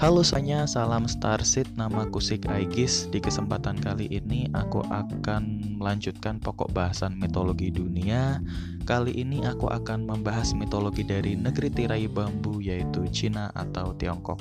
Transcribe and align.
Halo 0.00 0.24
semuanya, 0.24 0.64
salam 0.64 1.04
Starseed, 1.04 1.76
nama 1.76 2.08
Kusik 2.08 2.48
Aigis 2.48 3.04
Di 3.12 3.20
kesempatan 3.20 3.76
kali 3.76 4.08
ini 4.08 4.48
aku 4.56 4.80
akan 4.88 5.76
melanjutkan 5.76 6.40
pokok 6.40 6.72
bahasan 6.72 7.20
mitologi 7.20 7.68
dunia. 7.68 8.40
Kali 8.88 9.12
ini 9.12 9.44
aku 9.44 9.68
akan 9.68 10.08
membahas 10.08 10.56
mitologi 10.56 11.04
dari 11.04 11.36
negeri 11.36 11.68
tirai 11.68 12.08
bambu 12.08 12.64
yaitu 12.64 13.04
Cina 13.12 13.52
atau 13.52 13.92
Tiongkok. 13.92 14.40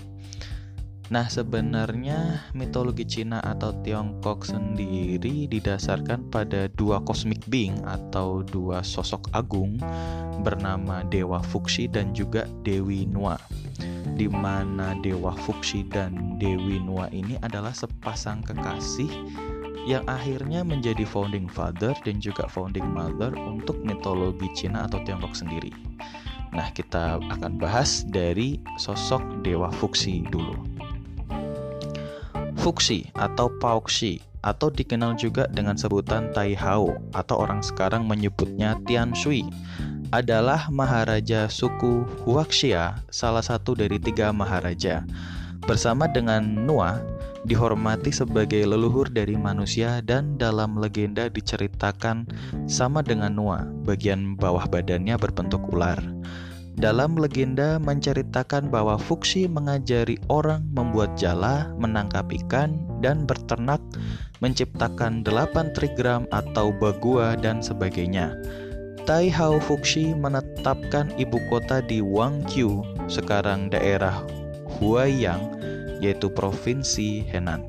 Nah 1.11 1.27
sebenarnya 1.27 2.47
mitologi 2.55 3.03
Cina 3.03 3.43
atau 3.43 3.75
Tiongkok 3.83 4.47
sendiri 4.47 5.43
didasarkan 5.51 6.31
pada 6.31 6.71
dua 6.71 7.03
cosmic 7.03 7.43
being 7.51 7.83
atau 7.83 8.47
dua 8.47 8.79
sosok 8.79 9.27
agung 9.35 9.75
bernama 10.39 11.03
Dewa 11.11 11.43
Fuxi 11.43 11.91
dan 11.91 12.15
juga 12.15 12.47
Dewi 12.63 13.03
Nua 13.03 13.58
di 14.19 14.27
mana 14.27 14.99
Dewa 14.99 15.31
Fuxi 15.31 15.87
dan 15.87 16.35
Dewi 16.35 16.83
Nua 16.83 17.07
ini 17.15 17.39
adalah 17.39 17.71
sepasang 17.71 18.43
kekasih 18.43 19.07
yang 19.87 20.03
akhirnya 20.11 20.59
menjadi 20.67 21.07
founding 21.07 21.47
father 21.47 21.95
dan 22.03 22.19
juga 22.19 22.43
founding 22.51 22.83
mother 22.83 23.31
untuk 23.39 23.79
mitologi 23.79 24.51
Cina 24.51 24.91
atau 24.91 24.99
Tiongkok 25.07 25.31
sendiri. 25.31 25.71
Nah, 26.51 26.67
kita 26.75 27.23
akan 27.23 27.55
bahas 27.55 28.03
dari 28.11 28.59
sosok 28.75 29.23
Dewa 29.39 29.71
Fuxi 29.71 30.27
dulu. 30.27 30.67
Fuxi 32.59 33.07
atau 33.15 33.47
Pauxi 33.63 34.19
atau 34.43 34.67
dikenal 34.67 35.15
juga 35.15 35.47
dengan 35.47 35.79
sebutan 35.79 36.31
Tai 36.35 36.51
Hao 36.59 36.95
atau 37.15 37.39
orang 37.39 37.63
sekarang 37.63 38.03
menyebutnya 38.03 38.75
Tian 38.83 39.15
Shui 39.15 39.47
adalah 40.09 40.69
Maharaja 40.73 41.45
suku 41.45 42.05
Huaxia, 42.25 42.97
salah 43.13 43.45
satu 43.45 43.77
dari 43.77 44.01
tiga 44.01 44.33
Maharaja. 44.33 45.05
Bersama 45.65 46.09
dengan 46.09 46.41
Nua, 46.41 46.97
dihormati 47.45 48.09
sebagai 48.09 48.65
leluhur 48.65 49.07
dari 49.13 49.37
manusia 49.37 50.01
dan 50.01 50.35
dalam 50.35 50.81
legenda 50.81 51.29
diceritakan 51.29 52.25
sama 52.65 53.05
dengan 53.05 53.37
Nua, 53.37 53.69
bagian 53.85 54.33
bawah 54.33 54.65
badannya 54.65 55.13
berbentuk 55.21 55.61
ular. 55.69 56.01
Dalam 56.79 57.19
legenda 57.19 57.75
menceritakan 57.75 58.71
bahwa 58.71 58.95
Fuxi 58.95 59.51
mengajari 59.51 60.15
orang 60.31 60.63
membuat 60.71 61.19
jala, 61.19 61.67
menangkap 61.75 62.31
ikan, 62.31 62.79
dan 63.03 63.27
berternak, 63.27 63.83
menciptakan 64.39 65.19
delapan 65.19 65.75
trigram 65.75 66.23
atau 66.31 66.71
bagua 66.71 67.35
dan 67.35 67.59
sebagainya. 67.59 68.31
Tai 69.09 69.25
Hao 69.33 69.57
Fuxi 69.57 70.13
menetapkan 70.13 71.09
ibu 71.17 71.41
kota 71.49 71.81
di 71.81 71.97
Wangqiu, 71.97 72.85
sekarang 73.09 73.73
daerah 73.73 74.21
Huaiyang, 74.77 75.49
yaitu 75.97 76.29
provinsi 76.29 77.25
Henan. 77.25 77.65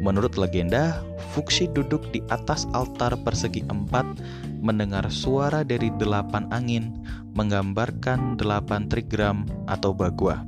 Menurut 0.00 0.40
legenda, 0.40 1.04
Fuxi 1.36 1.68
duduk 1.68 2.08
di 2.08 2.24
atas 2.32 2.64
altar 2.72 3.20
persegi 3.20 3.60
empat, 3.68 4.16
mendengar 4.64 5.12
suara 5.12 5.60
dari 5.60 5.92
delapan 6.00 6.48
angin, 6.48 7.04
menggambarkan 7.36 8.40
delapan 8.40 8.88
trigram 8.88 9.44
atau 9.68 9.92
bagua. 9.92 10.40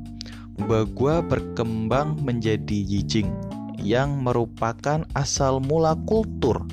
Bagua 0.56 1.20
berkembang 1.20 2.16
menjadi 2.24 2.80
Yijing, 2.80 3.28
yang 3.76 4.24
merupakan 4.24 5.04
asal 5.12 5.60
mula 5.60 5.92
kultur 6.08 6.64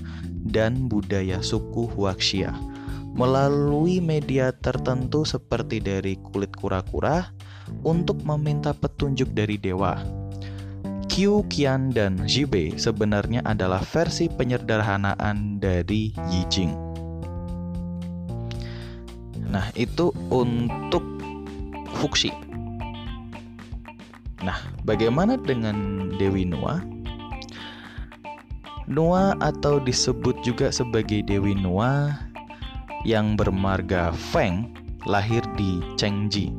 dan 0.47 0.87
budaya 0.87 1.43
suku 1.43 1.91
Huaxia 1.91 2.70
melalui 3.11 3.99
media 3.99 4.55
tertentu 4.55 5.27
seperti 5.27 5.83
dari 5.83 6.15
kulit 6.31 6.55
kura-kura 6.55 7.31
untuk 7.83 8.23
meminta 8.23 8.71
petunjuk 8.71 9.31
dari 9.35 9.59
dewa. 9.59 9.99
Qiu 11.11 11.43
Qian 11.51 11.91
dan 11.91 12.23
Jibe 12.23 12.79
sebenarnya 12.79 13.43
adalah 13.43 13.83
versi 13.83 14.31
penyederhanaan 14.31 15.59
dari 15.59 16.15
Yi 16.31 16.41
Jing. 16.47 16.73
Nah, 19.51 19.67
itu 19.75 20.15
untuk 20.31 21.03
Fuxi. 21.99 22.31
Nah, 24.39 24.55
bagaimana 24.87 25.35
dengan 25.35 26.07
Dewi 26.15 26.47
Nua? 26.47 26.79
Nua 28.87 29.35
atau 29.43 29.83
disebut 29.83 30.39
juga 30.47 30.71
sebagai 30.71 31.21
Dewi 31.27 31.53
Nua 31.53 32.30
yang 33.07 33.39
bermarga 33.39 34.13
Feng 34.13 34.71
lahir 35.05 35.41
di 35.57 35.81
Chengji. 35.97 36.53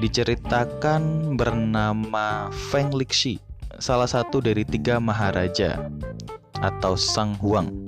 Diceritakan 0.00 1.34
bernama 1.36 2.48
Feng 2.72 2.92
Lixi, 2.92 3.36
salah 3.76 4.08
satu 4.08 4.40
dari 4.40 4.64
tiga 4.64 4.96
maharaja 4.96 5.90
atau 6.60 6.96
Sang 6.96 7.36
Huang 7.40 7.84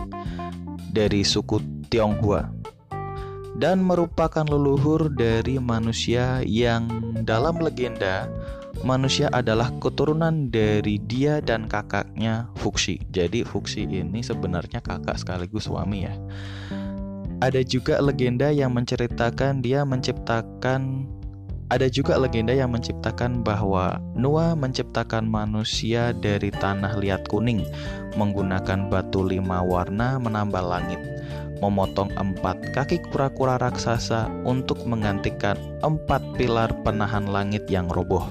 dari 0.92 1.24
suku 1.24 1.60
Tionghoa 1.88 2.52
dan 3.56 3.84
merupakan 3.84 4.44
leluhur 4.44 5.12
dari 5.12 5.60
manusia 5.60 6.40
yang 6.44 6.88
dalam 7.24 7.60
legenda 7.60 8.28
manusia 8.82 9.30
adalah 9.30 9.70
keturunan 9.78 10.50
dari 10.50 10.98
dia 11.04 11.38
dan 11.44 11.68
kakaknya 11.70 12.50
Fuxi. 12.58 12.98
Jadi 13.12 13.46
Fuxi 13.46 13.86
ini 13.86 14.24
sebenarnya 14.24 14.82
kakak 14.82 15.20
sekaligus 15.20 15.70
suami 15.70 16.08
ya. 16.08 16.14
Ada 17.42 17.66
juga 17.66 17.98
legenda 17.98 18.54
yang 18.54 18.70
menceritakan 18.70 19.66
dia 19.66 19.82
menciptakan 19.82 21.10
ada 21.74 21.90
juga 21.90 22.14
legenda 22.14 22.54
yang 22.54 22.70
menciptakan 22.70 23.42
bahwa 23.42 23.98
Noah 24.14 24.54
menciptakan 24.54 25.26
manusia 25.26 26.14
dari 26.14 26.54
tanah 26.54 27.02
liat 27.02 27.26
kuning 27.26 27.66
menggunakan 28.14 28.86
batu 28.86 29.26
lima 29.26 29.58
warna 29.58 30.22
menambah 30.22 30.62
langit, 30.62 31.02
memotong 31.58 32.14
empat 32.14 32.62
kaki 32.78 33.02
kura-kura 33.10 33.58
raksasa 33.58 34.30
untuk 34.46 34.78
menggantikan 34.86 35.58
empat 35.82 36.22
pilar 36.38 36.70
penahan 36.86 37.26
langit 37.26 37.66
yang 37.66 37.90
roboh, 37.90 38.30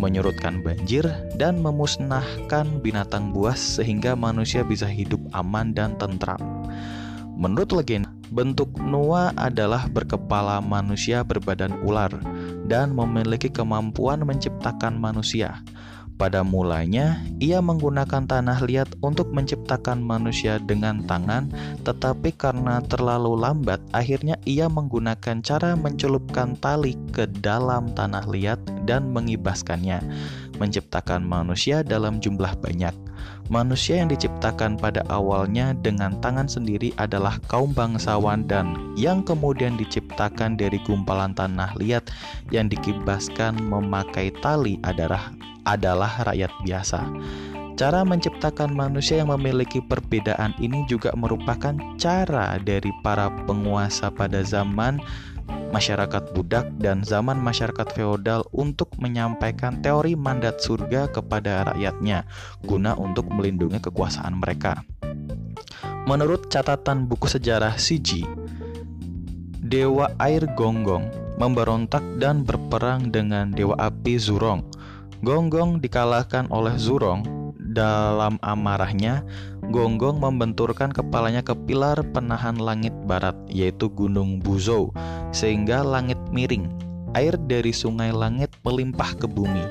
menyurutkan 0.00 0.64
banjir, 0.64 1.04
dan 1.36 1.60
memusnahkan 1.60 2.64
binatang 2.80 3.36
buas 3.36 3.60
sehingga 3.60 4.16
manusia 4.16 4.64
bisa 4.64 4.88
hidup 4.88 5.20
aman 5.36 5.76
dan 5.76 5.92
tentram. 6.00 6.40
Menurut 7.34 7.72
legenda, 7.74 8.19
Bentuk 8.30 8.70
Noah 8.78 9.34
adalah 9.34 9.90
berkepala 9.90 10.62
manusia 10.62 11.26
berbadan 11.26 11.74
ular 11.82 12.14
dan 12.70 12.94
memiliki 12.94 13.50
kemampuan 13.50 14.22
menciptakan 14.22 14.94
manusia. 14.94 15.58
Pada 16.14 16.46
mulanya, 16.46 17.18
ia 17.42 17.58
menggunakan 17.58 18.28
tanah 18.28 18.62
liat 18.62 18.86
untuk 19.02 19.34
menciptakan 19.34 19.98
manusia 20.04 20.62
dengan 20.62 21.02
tangan, 21.08 21.50
tetapi 21.82 22.30
karena 22.36 22.78
terlalu 22.86 23.34
lambat, 23.34 23.82
akhirnya 23.90 24.38
ia 24.46 24.70
menggunakan 24.70 25.42
cara 25.42 25.74
mencelupkan 25.74 26.54
tali 26.60 26.94
ke 27.10 27.26
dalam 27.40 27.90
tanah 27.96 28.28
liat 28.30 28.60
dan 28.86 29.10
mengibaskannya, 29.10 30.04
menciptakan 30.60 31.24
manusia 31.24 31.80
dalam 31.80 32.20
jumlah 32.20 32.52
banyak. 32.62 32.92
Manusia 33.50 33.98
yang 33.98 34.06
diciptakan 34.06 34.78
pada 34.78 35.02
awalnya 35.10 35.74
dengan 35.74 36.14
tangan 36.22 36.46
sendiri 36.46 36.94
adalah 37.02 37.34
kaum 37.50 37.74
bangsawan 37.74 38.46
dan 38.46 38.94
yang 38.94 39.26
kemudian 39.26 39.74
diciptakan 39.74 40.54
dari 40.54 40.78
gumpalan 40.86 41.34
tanah 41.34 41.74
liat 41.74 42.14
yang 42.54 42.70
dikibaskan 42.70 43.58
memakai 43.58 44.30
tali 44.38 44.78
adalah 44.86 45.34
adalah 45.66 46.22
rakyat 46.30 46.52
biasa. 46.62 47.02
Cara 47.74 48.06
menciptakan 48.06 48.70
manusia 48.70 49.18
yang 49.18 49.34
memiliki 49.34 49.82
perbedaan 49.82 50.54
ini 50.62 50.86
juga 50.86 51.10
merupakan 51.18 51.74
cara 51.98 52.54
dari 52.62 52.94
para 53.02 53.32
penguasa 53.50 54.14
pada 54.14 54.46
zaman 54.46 55.02
masyarakat 55.70 56.34
budak 56.34 56.66
dan 56.76 57.06
zaman 57.06 57.38
masyarakat 57.38 57.88
feodal 57.94 58.44
untuk 58.50 58.92
menyampaikan 58.98 59.78
teori 59.80 60.18
mandat 60.18 60.58
surga 60.60 61.08
kepada 61.08 61.72
rakyatnya 61.72 62.26
guna 62.66 62.98
untuk 62.98 63.30
melindungi 63.30 63.78
kekuasaan 63.78 64.36
mereka. 64.36 64.82
Menurut 66.04 66.50
catatan 66.50 67.06
buku 67.06 67.30
sejarah 67.30 67.78
Siji, 67.78 68.26
Dewa 69.62 70.10
Air 70.18 70.50
Gonggong 70.58 71.06
memberontak 71.38 72.02
dan 72.20 72.44
berperang 72.44 73.08
dengan 73.08 73.48
Dewa 73.54 73.78
Api 73.78 74.20
Zurong. 74.20 74.66
Gonggong 75.24 75.80
dikalahkan 75.80 76.52
oleh 76.52 76.76
Zurong 76.76 77.39
dalam 77.70 78.36
amarahnya, 78.42 79.22
Gonggong 79.70 80.18
membenturkan 80.18 80.90
kepalanya 80.90 81.46
ke 81.46 81.54
pilar 81.54 82.02
penahan 82.10 82.58
langit 82.58 82.90
barat, 83.06 83.38
yaitu 83.46 83.86
Gunung 83.86 84.42
Buzou, 84.42 84.90
sehingga 85.30 85.86
langit 85.86 86.18
miring. 86.34 86.66
Air 87.14 87.38
dari 87.46 87.70
sungai 87.70 88.10
langit 88.10 88.50
melimpah 88.66 89.14
ke 89.14 89.30
bumi. 89.30 89.62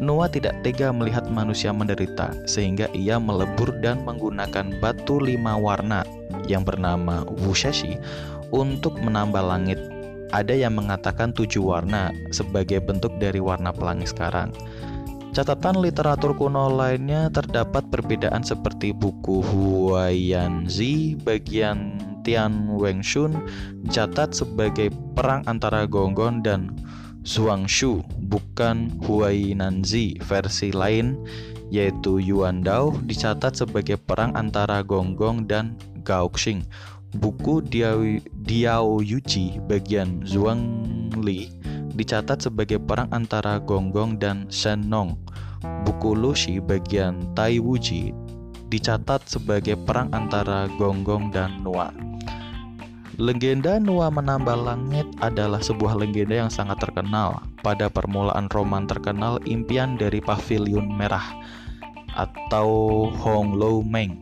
Noah 0.00 0.32
tidak 0.32 0.60
tega 0.64 0.92
melihat 0.92 1.28
manusia 1.28 1.72
menderita, 1.72 2.32
sehingga 2.48 2.88
ia 2.96 3.20
melebur 3.20 3.72
dan 3.84 4.00
menggunakan 4.04 4.80
batu 4.80 5.20
lima 5.20 5.56
warna 5.56 6.04
yang 6.48 6.64
bernama 6.64 7.24
Wushashi 7.44 8.00
untuk 8.52 8.96
menambah 9.00 9.44
langit. 9.44 9.80
Ada 10.32 10.56
yang 10.56 10.76
mengatakan 10.76 11.32
tujuh 11.36 11.64
warna 11.64 12.12
sebagai 12.32 12.80
bentuk 12.80 13.12
dari 13.20 13.42
warna 13.44 13.72
pelangi 13.72 14.08
sekarang. 14.08 14.52
Catatan 15.30 15.78
literatur 15.78 16.34
kuno 16.34 16.66
lainnya 16.74 17.30
terdapat 17.30 17.86
perbedaan 17.86 18.42
seperti 18.42 18.90
buku 18.90 19.46
Huayanzi 19.46 21.14
bagian 21.22 22.02
Tian 22.26 22.74
Wengshun 22.74 23.38
dicatat 23.86 24.34
sebagai 24.34 24.90
perang 25.14 25.46
antara 25.46 25.86
Gonggon 25.86 26.42
dan 26.42 26.74
Zhuangshu, 27.22 28.02
bukan 28.26 28.90
Huainanzi. 29.06 30.18
Versi 30.18 30.74
lain 30.74 31.14
yaitu 31.70 32.18
Yuan 32.18 32.66
Dao 32.66 32.90
dicatat 33.06 33.54
sebagai 33.54 34.02
perang 34.02 34.34
antara 34.34 34.82
Gonggong 34.82 35.46
dan 35.46 35.78
Gaoxing. 36.02 36.66
Buku 37.10 37.62
Diao, 37.62 38.02
Diao 38.46 38.98
Yuji 38.98 39.62
bagian 39.66 40.22
Zhuangli 40.26 41.59
dicatat 41.94 42.42
sebagai 42.42 42.78
perang 42.78 43.10
antara 43.10 43.58
Gonggong 43.58 44.18
dan 44.18 44.46
Shennong. 44.50 45.18
Buku 45.84 46.16
Lushi 46.16 46.56
bagian 46.56 47.36
Tai 47.36 47.60
Wuji 47.60 48.16
dicatat 48.70 49.26
sebagai 49.26 49.74
perang 49.74 50.08
antara 50.14 50.70
Gonggong 50.78 51.34
dan 51.34 51.60
Nua. 51.66 51.90
Legenda 53.20 53.76
Nua 53.76 54.08
menambah 54.08 54.56
langit 54.56 55.04
adalah 55.20 55.60
sebuah 55.60 55.98
legenda 55.98 56.40
yang 56.40 56.48
sangat 56.48 56.80
terkenal. 56.80 57.44
Pada 57.60 57.92
permulaan 57.92 58.48
roman 58.48 58.88
terkenal 58.88 59.36
Impian 59.44 60.00
dari 60.00 60.24
Pavilion 60.24 60.88
Merah 60.88 61.36
atau 62.16 63.06
Hong 63.20 63.52
Lo 63.58 63.84
Meng 63.84 64.16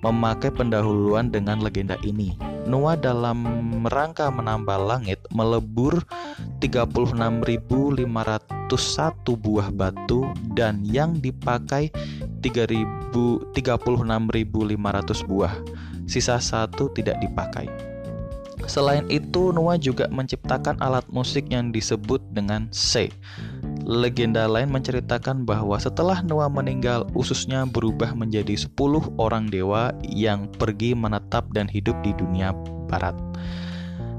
memakai 0.00 0.54
pendahuluan 0.54 1.28
dengan 1.28 1.60
legenda 1.60 1.98
ini. 2.06 2.47
Noah 2.68 3.00
dalam 3.00 3.48
rangka 3.88 4.28
menambah 4.28 4.76
langit 4.84 5.16
melebur 5.32 6.04
36.501 6.60 8.04
buah 9.40 9.68
batu 9.72 10.28
dan 10.52 10.84
yang 10.84 11.16
dipakai 11.16 11.88
36.500 12.44 13.08
buah. 15.24 15.54
Sisa 16.04 16.36
satu 16.36 16.92
tidak 16.92 17.16
dipakai. 17.24 17.72
Selain 18.68 19.08
itu, 19.08 19.48
Noah 19.48 19.80
juga 19.80 20.04
menciptakan 20.12 20.76
alat 20.84 21.08
musik 21.08 21.48
yang 21.48 21.72
disebut 21.72 22.20
dengan 22.36 22.68
C 22.68 23.08
Legenda 23.88 24.44
lain 24.44 24.68
menceritakan 24.68 25.48
bahwa 25.48 25.80
setelah 25.80 26.20
Noah 26.20 26.52
meninggal, 26.52 27.08
ususnya 27.16 27.64
berubah 27.64 28.12
menjadi 28.12 28.52
10 28.52 28.76
orang 29.16 29.48
dewa 29.48 29.96
yang 30.04 30.44
pergi 30.60 30.92
menetap 30.92 31.48
dan 31.56 31.64
hidup 31.72 31.96
di 32.04 32.12
dunia 32.12 32.52
barat. 32.84 33.16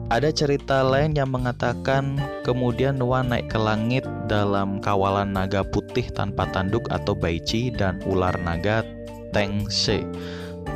Ada 0.10 0.34
cerita 0.34 0.82
lain 0.82 1.14
yang 1.14 1.30
mengatakan 1.30 2.18
kemudian 2.42 2.98
Noah 2.98 3.22
naik 3.22 3.54
ke 3.54 3.62
langit 3.62 4.10
dalam 4.26 4.82
kawalan 4.82 5.38
naga 5.38 5.62
putih 5.62 6.10
tanpa 6.18 6.50
tanduk 6.50 6.90
atau 6.90 7.14
baici 7.14 7.70
dan 7.70 8.02
ular 8.10 8.34
naga 8.42 8.82
Tengse 9.38 10.02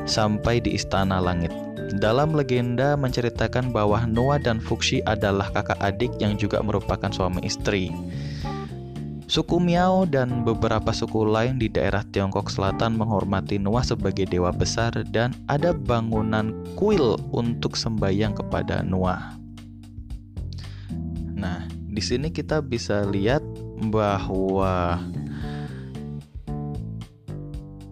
sampai 0.05 0.61
di 0.61 0.77
istana 0.77 1.17
langit. 1.17 1.49
Dalam 1.97 2.37
legenda 2.37 2.93
menceritakan 2.93 3.73
bahwa 3.73 4.05
Noah 4.05 4.37
dan 4.37 4.61
Fuxi 4.61 5.01
adalah 5.09 5.49
kakak 5.49 5.81
adik 5.81 6.13
yang 6.21 6.37
juga 6.37 6.61
merupakan 6.61 7.09
suami 7.09 7.41
istri. 7.41 7.89
Suku 9.23 9.55
Miao 9.57 10.03
dan 10.03 10.43
beberapa 10.43 10.91
suku 10.91 11.23
lain 11.23 11.55
di 11.55 11.71
daerah 11.71 12.03
Tiongkok 12.03 12.51
Selatan 12.51 12.99
menghormati 12.99 13.55
Noah 13.55 13.87
sebagai 13.87 14.27
dewa 14.27 14.51
besar 14.51 14.91
dan 15.15 15.31
ada 15.47 15.71
bangunan 15.71 16.51
kuil 16.75 17.15
untuk 17.31 17.79
sembahyang 17.79 18.35
kepada 18.35 18.83
Noah. 18.83 19.39
Nah, 21.39 21.63
di 21.71 22.03
sini 22.03 22.35
kita 22.35 22.59
bisa 22.59 23.07
lihat 23.07 23.41
bahwa 23.89 24.99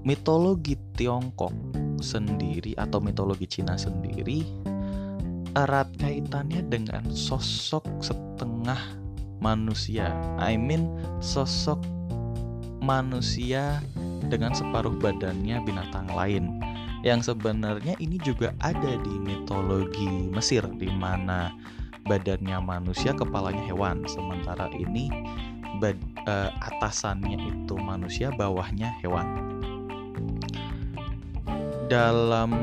mitologi 0.03 0.75
Tiongkok 0.99 1.55
sendiri 2.03 2.75
atau 2.75 2.99
mitologi 2.99 3.47
Cina 3.47 3.79
sendiri 3.79 4.43
erat 5.55 5.91
kaitannya 5.99 6.63
dengan 6.67 7.07
sosok 7.11 7.83
setengah 8.03 9.00
manusia. 9.41 10.13
I 10.37 10.55
mean 10.55 10.87
sosok 11.19 11.81
manusia 12.81 13.81
dengan 14.29 14.53
separuh 14.53 14.95
badannya 15.01 15.59
binatang 15.65 16.07
lain. 16.13 16.61
Yang 17.01 17.33
sebenarnya 17.33 17.97
ini 17.97 18.21
juga 18.21 18.53
ada 18.61 18.93
di 19.01 19.15
mitologi 19.17 20.29
Mesir 20.29 20.61
di 20.77 20.85
mana 20.93 21.49
badannya 22.05 22.61
manusia, 22.61 23.11
kepalanya 23.17 23.65
hewan. 23.65 24.05
Sementara 24.05 24.69
ini 24.77 25.09
bad, 25.81 25.97
uh, 26.29 26.53
atasannya 26.61 27.41
itu 27.41 27.73
manusia, 27.81 28.29
bawahnya 28.37 28.93
hewan. 29.01 29.25
Dalam 31.89 32.53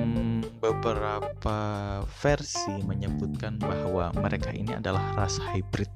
beberapa 0.59 1.59
versi 2.21 2.75
menyebutkan 2.83 3.57
bahwa 3.63 4.11
mereka 4.19 4.51
ini 4.51 4.75
adalah 4.75 5.03
ras 5.15 5.39
hybrid 5.39 5.91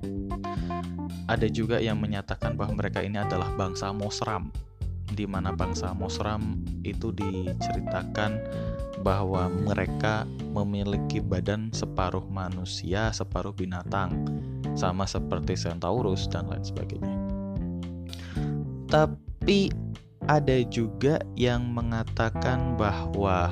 ada 1.26 1.46
juga 1.46 1.78
yang 1.78 1.98
menyatakan 2.02 2.58
bahwa 2.58 2.78
mereka 2.78 3.02
ini 3.02 3.18
adalah 3.18 3.50
bangsa 3.54 3.94
Mosram 3.94 4.50
di 5.12 5.28
mana 5.28 5.52
bangsa 5.52 5.92
Mosram 5.92 6.64
itu 6.82 7.12
diceritakan 7.12 8.40
bahwa 9.02 9.50
mereka 9.50 10.24
memiliki 10.54 11.18
badan 11.18 11.74
separuh 11.74 12.24
manusia, 12.30 13.10
separuh 13.10 13.52
binatang, 13.52 14.14
sama 14.78 15.04
seperti 15.04 15.58
Centaurus 15.58 16.30
dan 16.30 16.48
lain 16.48 16.64
sebagainya. 16.64 17.16
Tapi 18.88 19.72
ada 20.30 20.62
juga 20.70 21.18
yang 21.34 21.66
mengatakan 21.74 22.78
bahwa 22.78 23.50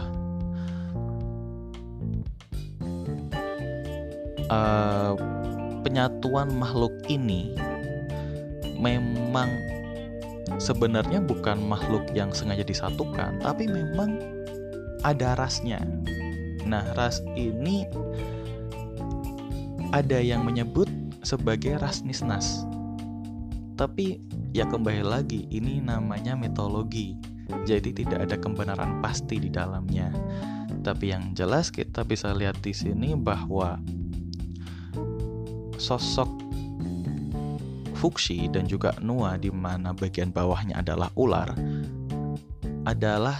uh, 4.50 5.14
penyatuan 5.86 6.52
makhluk 6.52 6.92
ini 7.06 7.54
memang 8.80 9.48
sebenarnya 10.58 11.22
bukan 11.22 11.62
makhluk 11.64 12.04
yang 12.12 12.34
sengaja 12.34 12.66
disatukan, 12.66 13.38
tapi 13.38 13.70
memang 13.70 14.18
ada 15.06 15.38
rasnya. 15.38 15.80
Nah, 16.66 16.84
ras 16.98 17.24
ini 17.38 17.88
ada 19.96 20.18
yang 20.20 20.44
menyebut 20.44 20.88
sebagai 21.24 21.80
ras 21.80 22.04
Nisnas. 22.04 22.64
Tapi 23.80 24.20
ya 24.52 24.68
kembali 24.68 25.04
lagi, 25.04 25.48
ini 25.48 25.80
namanya 25.80 26.36
mitologi. 26.36 27.16
Jadi 27.66 27.90
tidak 27.90 28.30
ada 28.30 28.36
kebenaran 28.38 29.02
pasti 29.02 29.40
di 29.40 29.50
dalamnya. 29.50 30.12
Tapi 30.84 31.10
yang 31.10 31.34
jelas 31.34 31.72
kita 31.72 32.06
bisa 32.06 32.30
lihat 32.30 32.60
di 32.62 32.70
sini 32.70 33.18
bahwa 33.18 33.80
sosok 35.80 36.28
Fuxi 37.96 38.48
dan 38.48 38.64
juga 38.64 38.96
Nua 39.04 39.36
di 39.36 39.52
mana 39.52 39.92
bagian 39.92 40.32
bawahnya 40.32 40.80
adalah 40.80 41.12
ular 41.16 41.52
adalah 42.88 43.36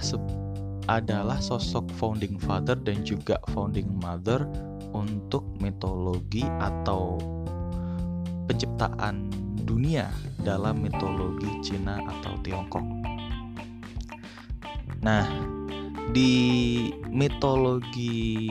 adalah 0.89 1.41
sosok 1.41 1.89
founding 1.97 2.37
father 2.37 2.77
dan 2.77 3.01
juga 3.05 3.41
founding 3.57 3.89
mother 4.01 4.45
untuk 4.93 5.47
mitologi 5.63 6.45
atau 6.61 7.17
penciptaan 8.51 9.31
dunia 9.65 10.11
dalam 10.43 10.83
mitologi 10.83 11.47
Cina 11.63 12.03
atau 12.03 12.35
Tiongkok. 12.43 12.83
Nah, 15.01 15.25
di 16.11 16.33
mitologi 17.07 18.51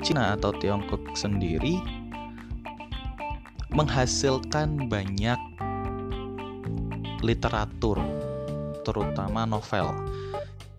Cina 0.00 0.32
atau 0.32 0.50
Tiongkok 0.56 1.12
sendiri 1.12 2.05
menghasilkan 3.76 4.88
banyak 4.88 5.36
literatur, 7.20 8.00
terutama 8.88 9.44
novel, 9.44 9.92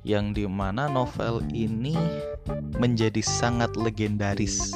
yang 0.01 0.33
di 0.33 0.49
mana 0.49 0.89
novel 0.89 1.45
ini 1.53 1.93
menjadi 2.81 3.21
sangat 3.21 3.77
legendaris. 3.77 4.73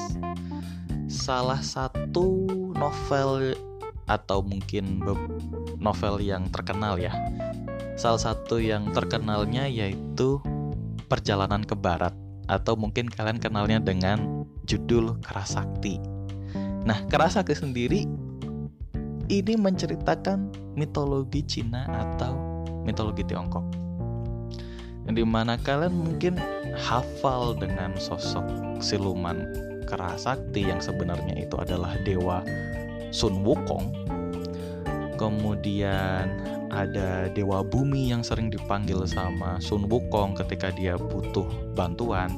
Salah 1.09 1.65
satu 1.65 2.45
novel 2.77 3.57
atau 4.05 4.45
mungkin 4.45 5.01
novel 5.81 6.21
yang 6.21 6.45
terkenal 6.53 7.01
ya. 7.01 7.17
Salah 7.97 8.21
satu 8.21 8.61
yang 8.61 8.93
terkenalnya 8.93 9.65
yaitu 9.65 10.37
Perjalanan 11.09 11.65
ke 11.67 11.75
Barat 11.75 12.15
atau 12.47 12.79
mungkin 12.79 13.11
kalian 13.11 13.35
kenalnya 13.35 13.83
dengan 13.83 14.47
judul 14.63 15.19
Kerasakti. 15.19 16.10
Nah, 16.81 16.97
Kerasakti 17.05 17.53
sendiri 17.53 18.09
ini 19.29 19.53
menceritakan 19.53 20.73
mitologi 20.73 21.45
Cina 21.45 21.85
atau 21.87 22.33
mitologi 22.83 23.21
Tiongkok. 23.21 23.63
Yang 25.05 25.15
di 25.21 25.25
mana 25.25 25.57
kalian 25.61 25.93
mungkin 25.93 26.41
hafal 26.77 27.57
dengan 27.57 27.93
sosok 27.97 28.45
siluman 28.81 29.45
Kerasakti 29.85 30.71
yang 30.71 30.79
sebenarnya 30.79 31.35
itu 31.35 31.55
adalah 31.59 31.93
dewa 32.01 32.41
Sun 33.11 33.43
Wukong. 33.43 33.91
Kemudian 35.19 36.31
ada 36.71 37.27
dewa 37.29 37.61
bumi 37.61 38.09
yang 38.09 38.23
sering 38.23 38.47
dipanggil 38.47 39.03
sama 39.03 39.59
Sun 39.59 39.85
Wukong 39.91 40.33
ketika 40.39 40.71
dia 40.71 40.95
butuh 40.95 41.45
bantuan 41.75 42.31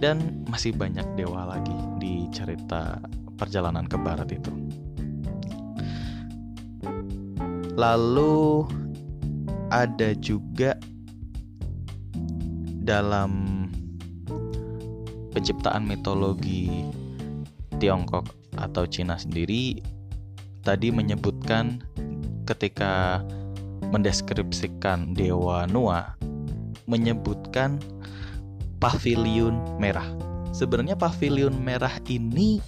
dan 0.00 0.44
masih 0.48 0.72
banyak 0.72 1.04
dewa 1.14 1.44
lagi 1.44 1.76
di 2.00 2.26
cerita 2.32 3.00
perjalanan 3.36 3.84
ke 3.84 3.96
barat 4.00 4.28
itu. 4.32 4.52
Lalu 7.76 8.66
ada 9.70 10.12
juga 10.18 10.76
dalam 12.82 13.64
penciptaan 15.30 15.86
mitologi 15.86 16.90
Tiongkok 17.78 18.28
atau 18.58 18.84
Cina 18.84 19.16
sendiri 19.16 19.78
tadi 20.60 20.92
menyebutkan 20.92 21.80
ketika 22.44 23.24
mendeskripsikan 23.94 25.16
dewa 25.16 25.64
Noah 25.70 26.18
menyebutkan 26.90 27.78
pavilion 28.80 29.60
merah. 29.76 30.08
Sebenarnya 30.50 30.96
pavilion 30.96 31.54
merah 31.60 31.92
ini 32.08 32.58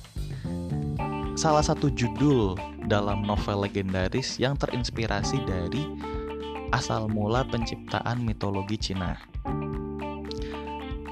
salah 1.35 1.65
satu 1.65 1.89
judul 1.89 2.55
dalam 2.87 3.25
novel 3.25 3.65
legendaris 3.65 4.37
yang 4.37 4.55
terinspirasi 4.55 5.41
dari 5.49 5.83
asal 6.71 7.09
mula 7.09 7.43
penciptaan 7.49 8.21
mitologi 8.23 8.77
Cina. 8.77 9.17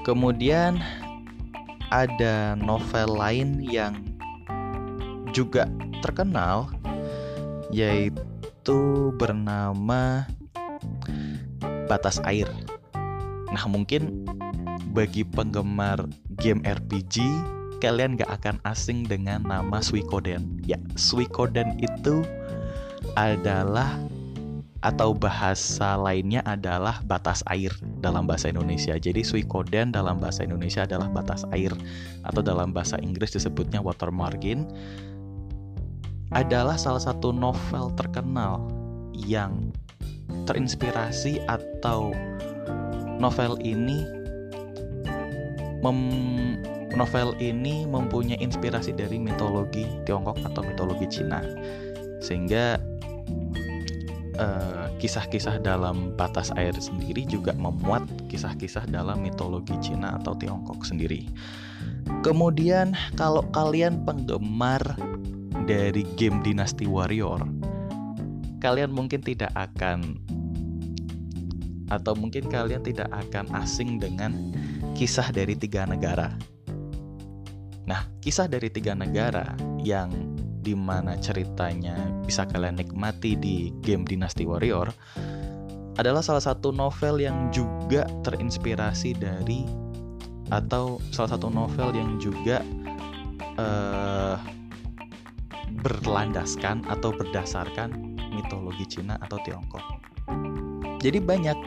Kemudian 0.05 0.81
ada 1.91 2.55
novel 2.55 3.17
lain 3.17 3.61
yang 3.61 3.97
juga 5.33 5.67
terkenal 6.01 6.71
yaitu 7.69 9.11
bernama 9.17 10.25
Batas 11.85 12.23
Air. 12.23 12.47
Nah, 13.51 13.67
mungkin 13.67 14.20
bagi 14.91 15.23
penggemar 15.23 16.03
game 16.37 16.59
RPG 16.67 17.23
kalian 17.81 18.13
gak 18.13 18.29
akan 18.43 18.61
asing 18.67 19.09
dengan 19.09 19.41
nama 19.41 19.81
Suikoden. 19.81 20.61
Ya, 20.61 20.77
Suikoden 20.93 21.81
itu 21.81 22.21
adalah 23.17 23.97
atau 24.81 25.13
bahasa 25.13 25.93
lainnya 25.93 26.41
adalah 26.45 27.05
batas 27.05 27.45
air 27.49 27.69
dalam 28.01 28.25
bahasa 28.25 28.49
Indonesia. 28.49 28.97
Jadi 28.97 29.21
Suikoden 29.25 29.93
dalam 29.93 30.17
bahasa 30.21 30.45
Indonesia 30.45 30.85
adalah 30.85 31.09
batas 31.09 31.45
air 31.53 31.73
atau 32.25 32.41
dalam 32.41 32.73
bahasa 32.73 32.97
Inggris 33.01 33.33
disebutnya 33.33 33.81
water 33.81 34.09
margin. 34.13 34.69
Adalah 36.31 36.79
salah 36.79 37.01
satu 37.01 37.33
novel 37.33 37.91
terkenal 37.93 38.63
yang 39.13 39.73
terinspirasi 40.47 41.43
atau 41.45 42.15
novel 43.21 43.59
ini 43.61 44.20
mem 45.81 45.99
novel 46.93 47.33
ini 47.41 47.87
mempunyai 47.89 48.37
inspirasi 48.39 48.93
dari 48.93 49.17
mitologi 49.17 49.87
Tiongkok 50.05 50.37
atau 50.45 50.61
mitologi 50.61 51.09
Cina. 51.09 51.41
Sehingga 52.21 52.77
Eh, 54.41 54.87
kisah-kisah 54.97 55.59
uh, 55.59 55.61
dalam 55.61 56.17
batas 56.17 56.49
air 56.57 56.73
sendiri 56.73 57.27
juga 57.29 57.53
memuat 57.53 58.07
kisah-kisah 58.25 58.89
dalam 58.89 59.21
mitologi 59.21 59.77
Cina 59.83 60.17
atau 60.17 60.33
Tiongkok 60.33 60.81
sendiri. 60.81 61.29
Kemudian 62.25 62.97
kalau 63.19 63.45
kalian 63.53 64.01
penggemar 64.01 64.81
dari 65.69 66.07
game 66.17 66.41
Dynasty 66.41 66.89
Warrior, 66.89 67.43
kalian 68.65 68.89
mungkin 68.89 69.21
tidak 69.21 69.53
akan 69.53 70.17
atau 71.93 72.17
mungkin 72.17 72.49
kalian 72.49 72.81
tidak 72.81 73.11
akan 73.11 73.45
asing 73.61 74.01
dengan 74.01 74.55
kisah 74.95 75.31
dari 75.33 75.57
tiga 75.57 75.87
negara. 75.87 76.31
Nah, 77.87 78.07
kisah 78.21 78.45
dari 78.47 78.69
tiga 78.69 78.93
negara 78.93 79.55
yang 79.81 80.11
di 80.61 80.77
mana 80.77 81.17
ceritanya 81.17 81.97
bisa 82.21 82.45
kalian 82.45 82.77
nikmati 82.77 83.33
di 83.33 83.73
game 83.81 84.05
Dynasty 84.05 84.45
Warrior 84.45 84.93
adalah 85.97 86.21
salah 86.21 86.41
satu 86.41 86.69
novel 86.69 87.19
yang 87.19 87.49
juga 87.49 88.05
terinspirasi 88.23 89.17
dari 89.17 89.65
atau 90.53 91.01
salah 91.09 91.35
satu 91.35 91.49
novel 91.49 91.91
yang 91.97 92.21
juga 92.21 92.61
uh, 93.57 94.37
berlandaskan 95.81 96.85
atau 96.87 97.09
berdasarkan 97.15 98.17
mitologi 98.31 98.85
Cina 98.87 99.17
atau 99.19 99.41
Tiongkok. 99.41 99.83
Jadi 101.01 101.17
banyak 101.17 101.57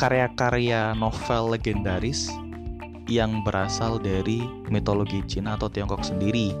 karya-karya 0.00 0.96
novel 0.96 1.52
legendaris 1.52 2.32
yang 3.04 3.44
berasal 3.44 4.00
dari 4.00 4.40
mitologi 4.72 5.20
Cina 5.28 5.60
atau 5.60 5.68
Tiongkok 5.68 6.00
sendiri 6.00 6.56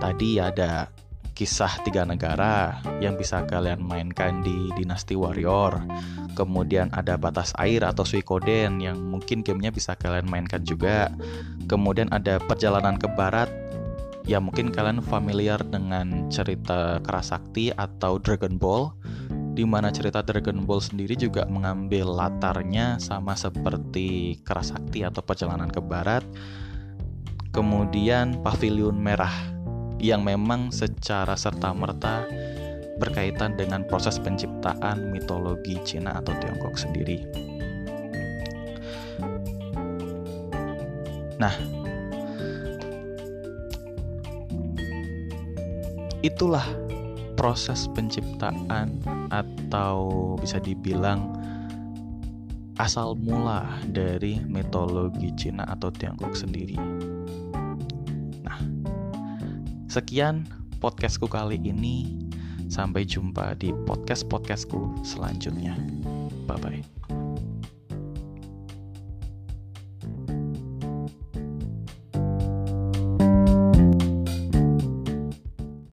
Tadi 0.00 0.40
ada 0.40 0.88
kisah 1.36 1.76
tiga 1.84 2.08
negara 2.08 2.80
yang 3.04 3.20
bisa 3.20 3.44
kalian 3.44 3.84
mainkan 3.84 4.40
di 4.40 4.72
Dynasty 4.80 5.12
Warrior. 5.12 5.76
Kemudian 6.32 6.88
ada 6.96 7.20
batas 7.20 7.52
air 7.60 7.84
atau 7.84 8.00
Suikoden 8.00 8.80
yang 8.80 8.96
mungkin 8.96 9.44
gamenya 9.44 9.68
bisa 9.68 9.92
kalian 9.92 10.24
mainkan 10.24 10.64
juga. 10.64 11.12
Kemudian 11.68 12.08
ada 12.16 12.40
perjalanan 12.40 12.96
ke 12.96 13.12
barat 13.12 13.52
ya 14.24 14.40
mungkin 14.40 14.72
kalian 14.72 15.04
familiar 15.04 15.60
dengan 15.68 16.32
cerita 16.32 16.96
Kerasakti 17.04 17.76
atau 17.76 18.16
Dragon 18.16 18.56
Ball 18.56 18.96
di 19.50 19.66
mana 19.66 19.90
cerita 19.90 20.22
Dragon 20.22 20.62
Ball 20.62 20.78
sendiri 20.78 21.18
juga 21.18 21.42
mengambil 21.50 22.06
latarnya 22.06 23.02
sama 23.02 23.34
seperti 23.34 24.38
Kerasakti 24.46 25.02
atau 25.02 25.20
perjalanan 25.20 25.66
ke 25.66 25.82
barat. 25.82 26.22
Kemudian 27.50 28.38
Pavilion 28.46 28.94
Merah 28.94 29.34
yang 29.98 30.22
memang 30.22 30.70
secara 30.70 31.34
serta-merta 31.34 32.24
berkaitan 33.02 33.58
dengan 33.58 33.82
proses 33.88 34.20
penciptaan 34.22 35.10
mitologi 35.10 35.80
Cina 35.82 36.20
atau 36.20 36.30
Tiongkok 36.38 36.78
sendiri. 36.78 37.24
Nah, 41.40 41.56
itulah 46.20 46.64
proses 47.40 47.88
penciptaan 47.96 49.00
atau 49.32 50.36
bisa 50.36 50.60
dibilang 50.60 51.32
asal 52.76 53.16
mula 53.16 53.80
dari 53.88 54.44
mitologi 54.44 55.32
Cina 55.40 55.64
atau 55.64 55.88
Tiongkok 55.88 56.36
sendiri. 56.36 56.76
Sekian 59.88 60.44
podcastku 60.84 61.24
kali 61.32 61.56
ini. 61.64 62.28
Sampai 62.70 63.02
jumpa 63.02 63.58
di 63.58 63.74
podcast-podcastku 63.82 65.02
selanjutnya. 65.02 65.74
Bye 66.46 66.60
bye. 66.62 66.99